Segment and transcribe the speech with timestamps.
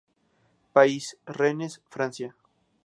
[0.75, 1.03] País:
[1.39, 2.29] Rennes, Francia.